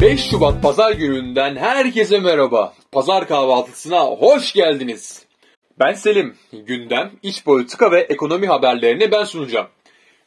5 0.00 0.30
Şubat 0.30 0.62
Pazar 0.62 0.92
gününden 0.92 1.56
herkese 1.56 2.20
merhaba. 2.20 2.74
Pazar 2.92 3.28
kahvaltısına 3.28 4.04
hoş 4.04 4.52
geldiniz. 4.52 5.26
Ben 5.78 5.92
Selim. 5.92 6.34
Gündem, 6.52 7.12
iç 7.22 7.44
politika 7.44 7.90
ve 7.90 8.00
ekonomi 8.00 8.46
haberlerini 8.46 9.12
ben 9.12 9.24
sunacağım. 9.24 9.66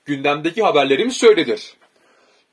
Gündemdeki 0.05 0.63
haberlerimiz 0.63 1.19
şöyledir. 1.19 1.73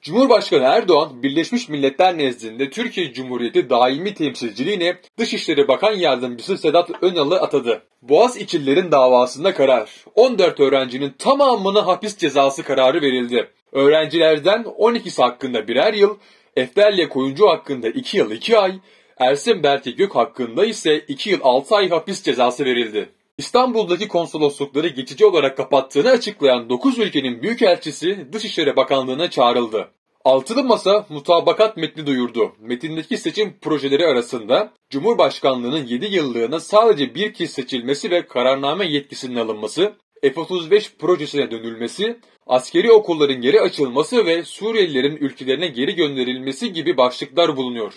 Cumhurbaşkanı 0.02 0.62
Erdoğan, 0.62 1.22
Birleşmiş 1.22 1.68
Milletler 1.68 2.18
nezdinde 2.18 2.70
Türkiye 2.70 3.12
Cumhuriyeti 3.12 3.70
daimi 3.70 4.14
temsilciliğine 4.14 4.96
Dışişleri 5.18 5.68
Bakan 5.68 5.92
Yardımcısı 5.92 6.58
Sedat 6.58 6.90
Önal'ı 7.02 7.40
atadı. 7.40 7.82
Boğaz 8.02 8.36
İçililerin 8.36 8.92
davasında 8.92 9.54
karar. 9.54 10.04
14 10.14 10.60
öğrencinin 10.60 11.14
tamamına 11.18 11.86
hapis 11.86 12.16
cezası 12.16 12.62
kararı 12.62 13.02
verildi. 13.02 13.50
Öğrencilerden 13.72 14.62
12'si 14.62 15.22
hakkında 15.22 15.68
birer 15.68 15.94
yıl, 15.94 16.16
Eftelya 16.56 17.08
Koyuncu 17.08 17.48
hakkında 17.48 17.88
2 17.88 18.16
yıl 18.16 18.30
2 18.30 18.58
ay, 18.58 18.72
Ersin 19.18 19.62
Berke 19.62 19.90
Gök 19.90 20.16
hakkında 20.16 20.64
ise 20.64 20.98
2 20.98 21.30
yıl 21.30 21.38
6 21.42 21.74
ay 21.76 21.88
hapis 21.88 22.22
cezası 22.22 22.64
verildi. 22.64 23.08
İstanbul'daki 23.38 24.08
konsoloslukları 24.08 24.88
geçici 24.88 25.26
olarak 25.26 25.56
kapattığını 25.56 26.10
açıklayan 26.10 26.68
9 26.68 26.98
ülkenin 26.98 27.42
büyükelçisi 27.42 28.32
Dışişleri 28.32 28.76
Bakanlığı'na 28.76 29.30
çağrıldı. 29.30 29.90
Altılı 30.24 30.64
Masa 30.64 31.06
mutabakat 31.08 31.76
metni 31.76 32.06
duyurdu. 32.06 32.52
Metindeki 32.60 33.18
seçim 33.18 33.58
projeleri 33.60 34.06
arasında 34.06 34.72
Cumhurbaşkanlığının 34.90 35.86
7 35.86 36.06
yıllığına 36.06 36.60
sadece 36.60 37.14
bir 37.14 37.34
kez 37.34 37.50
seçilmesi 37.50 38.10
ve 38.10 38.26
kararname 38.26 38.86
yetkisinin 38.86 39.36
alınması, 39.36 39.92
F-35 40.22 40.96
projesine 40.98 41.50
dönülmesi, 41.50 42.16
askeri 42.46 42.92
okulların 42.92 43.40
geri 43.40 43.60
açılması 43.60 44.26
ve 44.26 44.44
Suriyelilerin 44.44 45.16
ülkelerine 45.16 45.68
geri 45.68 45.94
gönderilmesi 45.94 46.72
gibi 46.72 46.96
başlıklar 46.96 47.56
bulunuyor. 47.56 47.92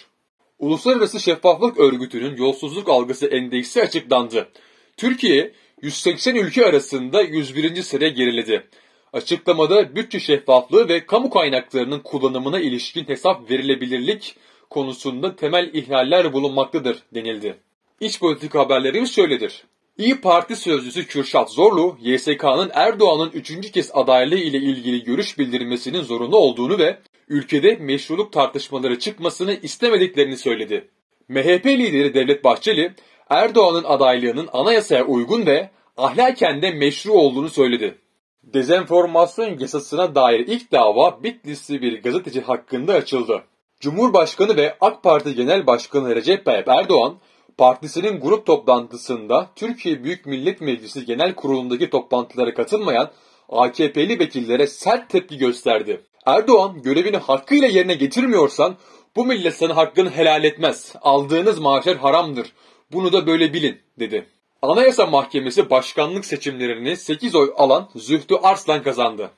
Uluslararası 0.60 1.20
Şeffaflık 1.20 1.80
Örgütü'nün 1.80 2.38
yolsuzluk 2.38 2.90
algısı 2.90 3.28
endeksi 3.28 3.82
açıklandı. 3.82 4.50
Türkiye 4.98 5.52
180 5.82 6.36
ülke 6.36 6.66
arasında 6.66 7.22
101. 7.22 7.82
sıraya 7.82 8.10
geriledi. 8.10 8.68
Açıklamada 9.14 9.96
bütçe 9.96 10.20
şeffaflığı 10.20 10.90
ve 10.90 11.06
kamu 11.06 11.30
kaynaklarının 11.30 12.00
kullanımına 12.00 12.60
ilişkin 12.60 13.08
hesap 13.08 13.52
verilebilirlik 13.52 14.36
konusunda 14.70 15.36
temel 15.36 15.70
ihlaller 15.74 16.34
bulunmaktadır 16.34 17.04
denildi. 17.14 17.58
İç 18.00 18.20
politika 18.20 18.60
haberlerimiz 18.60 19.16
şöyledir. 19.16 19.64
İyi 20.00 20.22
Parti 20.22 20.56
sözcüsü 20.56 21.08
Kürşat 21.08 21.52
Zorlu, 21.52 21.98
YSK'nın 22.02 22.72
Erdoğan'ın 22.74 23.32
üçüncü 23.34 23.72
kez 23.72 23.92
adaylığı 23.94 24.38
ile 24.38 24.58
ilgili 24.58 25.04
görüş 25.04 25.38
bildirmesinin 25.38 26.02
zorunlu 26.02 26.38
olduğunu 26.38 26.78
ve 26.78 26.98
ülkede 27.28 27.76
meşruluk 27.76 28.34
tartışmaları 28.34 29.00
çıkmasını 29.00 29.54
istemediklerini 29.54 30.38
söyledi. 30.38 30.88
MHP 31.28 31.66
lideri 31.66 32.14
Devlet 32.14 32.44
Bahçeli, 32.44 32.94
Erdoğan'ın 33.30 33.84
adaylığının 33.84 34.50
anayasaya 34.54 35.06
uygun 35.06 35.46
ve 35.46 35.70
ahlaken 35.98 36.62
de 36.62 36.72
meşru 36.72 37.14
olduğunu 37.14 37.50
söyledi. 37.50 37.98
Dezenformasyon 38.44 39.60
yasasına 39.60 40.16
dair 40.16 40.40
ilk 40.40 40.72
dava 40.72 41.24
Bitlisli 41.24 41.82
bir 41.82 42.04
gazeteci 42.04 42.42
hakkında 42.42 42.94
açıldı. 42.94 43.44
Cumhurbaşkanı 43.80 44.58
ve 44.58 44.78
AK 44.82 45.04
Parti 45.04 45.36
Genel 45.36 45.68
Başkanı 45.68 46.16
Recep 46.16 46.46
Tayyip 46.46 46.68
Erdoğan, 46.68 47.20
partisinin 47.60 48.20
grup 48.20 48.46
toplantısında 48.46 49.50
Türkiye 49.56 50.04
Büyük 50.04 50.26
Millet 50.26 50.62
Meclisi 50.62 51.06
Genel 51.06 51.36
Kurulu'ndaki 51.36 51.90
toplantılara 51.90 52.54
katılmayan 52.54 53.12
AKP'li 53.50 54.20
vekillere 54.20 54.68
sert 54.68 55.10
tepki 55.10 55.38
gösterdi. 55.38 56.02
Erdoğan 56.26 56.82
görevini 56.82 57.18
hakkıyla 57.18 57.68
yerine 57.68 57.94
getirmiyorsan 57.94 58.76
bu 59.16 59.26
millet 59.26 59.56
sana 59.56 59.76
hakkını 59.76 60.10
helal 60.10 60.44
etmez. 60.44 60.94
Aldığınız 61.02 61.60
maaşlar 61.60 61.98
haramdır. 61.98 62.54
Bunu 62.92 63.14
da 63.14 63.28
böyle 63.28 63.54
bilin 63.54 63.78
dedi. 64.00 64.26
Anayasa 64.62 65.06
Mahkemesi 65.06 65.70
başkanlık 65.70 66.26
seçimlerini 66.26 66.98
8 66.98 67.36
oy 67.36 67.54
alan 67.58 67.90
Zühtü 67.96 68.36
Arslan 68.36 68.84
kazandı. 68.84 69.32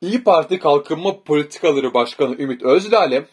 İyi 0.00 0.24
Parti 0.24 0.58
Kalkınma 0.58 1.22
Politikaları 1.22 1.94
Başkanı 1.94 2.36
Ümit 2.38 2.62
Özdağ'le 2.62 3.24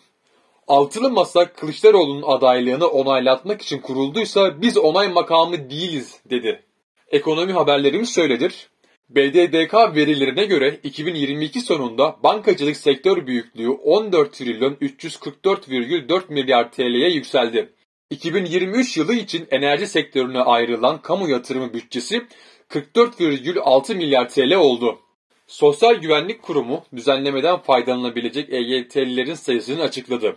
Altılı 0.67 1.09
Masa 1.09 1.53
Kılıçdaroğlu'nun 1.53 2.23
adaylığını 2.27 2.87
onaylatmak 2.87 3.61
için 3.61 3.79
kurulduysa 3.79 4.61
biz 4.61 4.77
onay 4.77 5.07
makamı 5.07 5.69
değiliz 5.69 6.19
dedi. 6.29 6.63
Ekonomi 7.11 7.53
haberlerimiz 7.53 8.09
söyledir. 8.09 8.69
BDDK 9.09 9.73
verilerine 9.95 10.45
göre 10.45 10.79
2022 10.83 11.61
sonunda 11.61 12.15
bankacılık 12.23 12.77
sektör 12.77 13.27
büyüklüğü 13.27 13.69
14 13.69 14.33
trilyon 14.33 14.73
344,4 14.73 16.33
milyar 16.33 16.71
TL'ye 16.71 17.09
yükseldi. 17.09 17.73
2023 18.09 18.97
yılı 18.97 19.13
için 19.13 19.47
enerji 19.51 19.87
sektörüne 19.87 20.39
ayrılan 20.39 21.01
kamu 21.01 21.29
yatırımı 21.29 21.73
bütçesi 21.73 22.21
44,6 22.69 23.95
milyar 23.95 24.29
TL 24.29 24.53
oldu. 24.53 24.99
Sosyal 25.47 25.95
Güvenlik 25.95 26.41
Kurumu 26.41 26.83
düzenlemeden 26.95 27.57
faydalanabilecek 27.57 28.49
EYT'lilerin 28.49 29.33
sayısını 29.33 29.81
açıkladı. 29.81 30.35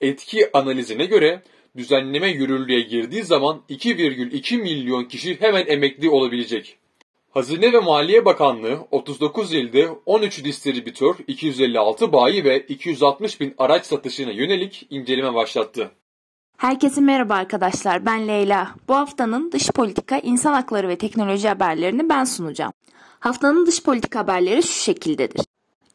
Etki 0.00 0.56
analizine 0.56 1.04
göre 1.04 1.42
düzenleme 1.76 2.28
yürürlüğe 2.28 2.80
girdiği 2.80 3.22
zaman 3.22 3.60
2,2 3.70 4.56
milyon 4.56 5.04
kişi 5.04 5.40
hemen 5.40 5.64
emekli 5.66 6.10
olabilecek. 6.10 6.78
Hazine 7.30 7.72
ve 7.72 7.78
Maliye 7.80 8.24
Bakanlığı 8.24 8.86
39 8.90 9.54
ilde 9.54 9.88
13 10.06 10.44
distribütör, 10.44 11.14
256 11.28 12.12
bayi 12.12 12.44
ve 12.44 12.60
260 12.60 13.40
bin 13.40 13.54
araç 13.58 13.86
satışına 13.86 14.30
yönelik 14.30 14.86
inceleme 14.90 15.34
başlattı. 15.34 15.90
Herkese 16.56 17.00
merhaba 17.00 17.34
arkadaşlar 17.34 18.06
ben 18.06 18.28
Leyla. 18.28 18.74
Bu 18.88 18.94
haftanın 18.94 19.52
dış 19.52 19.70
politika, 19.70 20.18
insan 20.18 20.52
hakları 20.52 20.88
ve 20.88 20.96
teknoloji 20.96 21.48
haberlerini 21.48 22.08
ben 22.08 22.24
sunacağım. 22.24 22.72
Haftanın 23.20 23.66
dış 23.66 23.82
politika 23.82 24.18
haberleri 24.18 24.62
şu 24.62 24.72
şekildedir. 24.72 25.46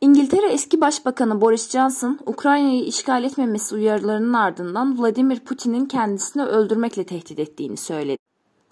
İngiltere 0.02 0.48
eski 0.48 0.82
başbakanı 0.82 1.42
Boris 1.42 1.70
Johnson, 1.70 2.20
Ukrayna'yı 2.26 2.84
işgal 2.84 3.24
etmemesi 3.24 3.76
uyarılarının 3.76 4.34
ardından 4.34 5.00
Vladimir 5.00 5.40
Putin'in 5.40 5.86
kendisini 5.86 6.44
öldürmekle 6.44 7.04
tehdit 7.04 7.40
ettiğini 7.40 7.78
söyledi. 7.78 8.18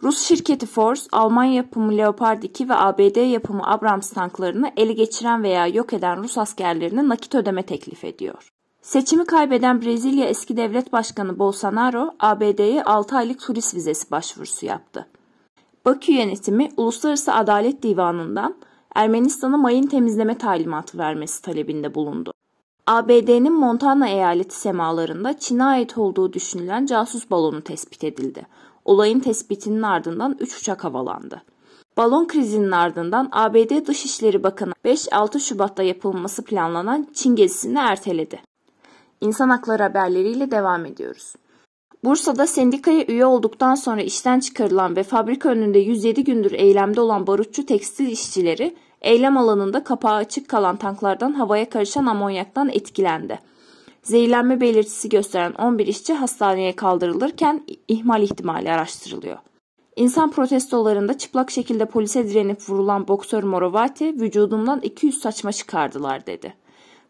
Rus 0.04 0.22
şirketi 0.22 0.66
Force, 0.66 1.02
Alman 1.12 1.44
yapımı 1.44 1.98
Leopard 1.98 2.44
2 2.44 2.70
ve 2.70 2.76
ABD 2.76 3.32
yapımı 3.32 3.68
Abrams 3.68 4.10
tanklarını 4.10 4.72
ele 4.78 4.94
geçiren 4.94 5.44
veya 5.44 5.68
yok 5.68 5.94
eden 5.94 6.24
Rus 6.24 6.38
askerlerine 6.38 7.08
nakit 7.08 7.36
ödeme 7.36 7.64
teklif 7.64 8.04
ediyor. 8.04 8.50
Seçimi 8.82 9.26
kaybeden 9.26 9.82
Brezilya 9.82 10.26
eski 10.26 10.58
devlet 10.58 10.94
başkanı 10.94 11.40
Bolsonaro, 11.40 12.12
ABD'ye 12.20 12.84
6 12.84 13.18
aylık 13.18 13.40
turist 13.40 13.76
vizesi 13.76 14.12
başvurusu 14.12 14.66
yaptı. 14.66 15.08
Bakü 15.86 16.12
yönetimi 16.12 16.70
Uluslararası 16.78 17.34
Adalet 17.34 17.84
Divanı'ndan 17.84 18.56
Ermenistan'a 18.96 19.58
mayın 19.58 19.88
temizleme 19.88 20.38
talimatı 20.38 20.98
vermesi 20.98 21.42
talebinde 21.42 21.96
bulundu. 21.96 22.34
ABD'nin 22.88 23.54
Montana 23.54 24.08
eyaleti 24.08 24.56
semalarında 24.56 25.40
Çin'e 25.40 25.64
ait 25.64 25.98
olduğu 25.98 26.34
düşünülen 26.34 26.86
casus 26.86 27.32
balonu 27.32 27.62
tespit 27.62 28.04
edildi. 28.04 28.48
Olayın 28.86 29.20
tespitinin 29.20 29.82
ardından 29.82 30.38
3 30.40 30.60
uçak 30.60 30.84
havalandı. 30.84 31.42
Balon 31.98 32.28
krizinin 32.28 32.72
ardından 32.72 33.30
ABD 33.32 33.88
Dışişleri 33.88 34.44
Bakanı 34.44 34.74
5-6 34.86 35.40
Şubat'ta 35.40 35.84
yapılması 35.84 36.44
planlanan 36.44 37.08
Çin 37.14 37.36
gezisini 37.36 37.80
erteledi. 37.80 38.40
İnsan 39.22 39.50
hakları 39.50 39.84
haberleriyle 39.84 40.52
devam 40.52 40.86
ediyoruz. 40.86 41.34
Bursa'da 42.04 42.48
sendikaya 42.48 43.06
üye 43.08 43.26
olduktan 43.26 43.76
sonra 43.76 44.02
işten 44.02 44.40
çıkarılan 44.40 44.96
ve 44.96 45.04
fabrika 45.04 45.50
önünde 45.50 45.80
107 45.80 46.24
gündür 46.24 46.52
eylemde 46.52 47.02
olan 47.02 47.28
barutçu 47.28 47.66
tekstil 47.66 48.08
işçileri 48.08 48.76
eylem 49.02 49.38
alanında 49.38 49.84
kapağı 49.84 50.16
açık 50.16 50.50
kalan 50.50 50.76
tanklardan 50.76 51.34
havaya 51.34 51.70
karışan 51.70 52.06
amonyaktan 52.06 52.70
etkilendi. 52.70 53.40
Zehirlenme 54.04 54.62
belirtisi 54.62 55.10
gösteren 55.10 55.54
11 55.54 55.88
işçi 55.88 56.14
hastaneye 56.14 56.76
kaldırılırken 56.76 57.64
ihmal 57.88 58.24
ihtimali 58.24 58.72
araştırılıyor. 58.72 59.38
İnsan 59.96 60.32
protestolarında 60.32 61.18
çıplak 61.18 61.52
şekilde 61.52 61.86
polise 61.86 62.30
direnip 62.30 62.70
vurulan 62.70 63.08
boksör 63.08 63.44
Morovati 63.44 64.06
vücudumdan 64.06 64.80
200 64.82 65.18
saçma 65.20 65.52
çıkardılar 65.52 66.26
dedi. 66.26 66.54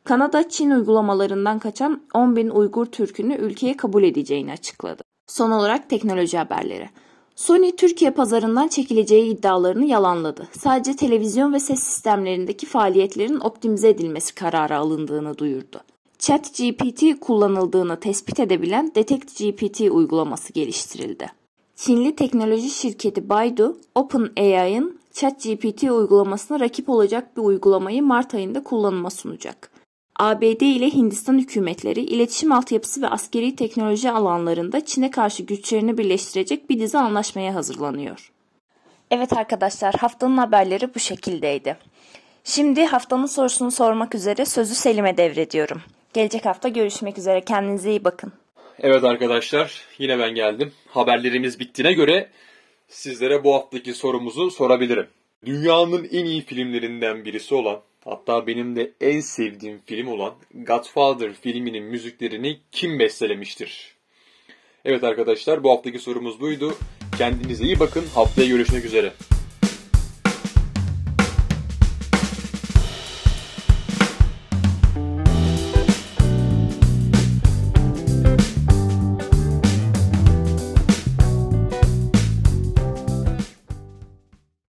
Kanada 0.03 0.49
Çin 0.49 0.71
uygulamalarından 0.71 1.59
kaçan 1.59 2.01
10 2.13 2.35
bin 2.35 2.49
Uygur 2.49 2.85
Türk'ünü 2.85 3.35
ülkeye 3.35 3.77
kabul 3.77 4.03
edeceğini 4.03 4.51
açıkladı. 4.51 5.03
Son 5.27 5.51
olarak 5.51 5.89
teknoloji 5.89 6.37
haberleri. 6.37 6.89
Sony 7.35 7.71
Türkiye 7.71 8.11
pazarından 8.11 8.67
çekileceği 8.67 9.33
iddialarını 9.33 9.85
yalanladı. 9.85 10.47
Sadece 10.59 10.95
televizyon 10.95 11.53
ve 11.53 11.59
ses 11.59 11.83
sistemlerindeki 11.83 12.65
faaliyetlerin 12.65 13.39
optimize 13.39 13.89
edilmesi 13.89 14.35
kararı 14.35 14.77
alındığını 14.77 15.37
duyurdu. 15.37 15.81
ChatGPT 16.19 17.19
kullanıldığını 17.19 17.99
tespit 17.99 18.39
edebilen 18.39 18.91
DetectGPT 18.95 19.81
uygulaması 19.81 20.53
geliştirildi. 20.53 21.31
Çinli 21.75 22.15
teknoloji 22.15 22.69
şirketi 22.69 23.29
Baidu, 23.29 23.77
OpenAI'ın 23.95 24.99
ChatGPT 25.13 25.83
uygulamasına 25.83 26.59
rakip 26.59 26.89
olacak 26.89 27.37
bir 27.37 27.41
uygulamayı 27.41 28.03
Mart 28.03 28.33
ayında 28.33 28.63
kullanıma 28.63 29.09
sunacak. 29.09 29.80
ABD 30.15 30.61
ile 30.61 30.89
Hindistan 30.89 31.37
hükümetleri 31.37 32.01
iletişim 32.01 32.51
altyapısı 32.51 33.01
ve 33.01 33.07
askeri 33.07 33.55
teknoloji 33.55 34.11
alanlarında 34.11 34.85
Çin'e 34.85 35.11
karşı 35.11 35.43
güçlerini 35.43 35.97
birleştirecek 35.97 36.69
bir 36.69 36.79
dizi 36.79 36.97
anlaşmaya 36.97 37.55
hazırlanıyor. 37.55 38.31
Evet 39.11 39.33
arkadaşlar 39.33 39.95
haftanın 39.95 40.37
haberleri 40.37 40.95
bu 40.95 40.99
şekildeydi. 40.99 41.77
Şimdi 42.43 42.85
haftanın 42.85 43.25
sorusunu 43.25 43.71
sormak 43.71 44.15
üzere 44.15 44.45
sözü 44.45 44.75
Selim'e 44.75 45.17
devrediyorum. 45.17 45.81
Gelecek 46.13 46.45
hafta 46.45 46.69
görüşmek 46.69 47.17
üzere 47.17 47.41
kendinize 47.41 47.89
iyi 47.89 48.03
bakın. 48.03 48.33
Evet 48.79 49.03
arkadaşlar 49.03 49.81
yine 49.97 50.19
ben 50.19 50.35
geldim. 50.35 50.71
Haberlerimiz 50.87 51.59
bittiğine 51.59 51.93
göre 51.93 52.29
sizlere 52.87 53.43
bu 53.43 53.53
haftaki 53.53 53.93
sorumuzu 53.93 54.51
sorabilirim. 54.51 55.07
Dünyanın 55.45 56.07
en 56.11 56.25
iyi 56.25 56.41
filmlerinden 56.41 57.25
birisi 57.25 57.55
olan 57.55 57.81
hatta 58.05 58.47
benim 58.47 58.75
de 58.75 58.91
en 59.01 59.19
sevdiğim 59.19 59.81
film 59.85 60.07
olan 60.07 60.33
Godfather 60.53 61.33
filminin 61.33 61.83
müziklerini 61.83 62.59
kim 62.71 62.99
bestelemiştir? 62.99 63.95
Evet 64.85 65.03
arkadaşlar 65.03 65.63
bu 65.63 65.71
haftaki 65.71 65.99
sorumuz 65.99 66.39
buydu. 66.39 66.73
Kendinize 67.17 67.65
iyi 67.65 67.79
bakın. 67.79 68.03
Haftaya 68.15 68.47
görüşmek 68.47 68.85
üzere. 68.85 69.13